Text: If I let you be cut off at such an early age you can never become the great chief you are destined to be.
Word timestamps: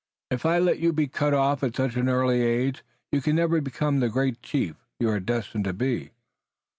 If 0.31 0.47
I 0.47 0.57
let 0.57 0.79
you 0.79 0.93
be 0.93 1.05
cut 1.07 1.31
off 1.31 1.61
at 1.61 1.75
such 1.75 1.95
an 1.95 2.09
early 2.09 2.41
age 2.41 2.83
you 3.11 3.21
can 3.21 3.35
never 3.35 3.61
become 3.61 3.99
the 3.99 4.09
great 4.09 4.41
chief 4.41 4.75
you 4.99 5.07
are 5.11 5.19
destined 5.19 5.65
to 5.65 5.73
be. 5.73 6.09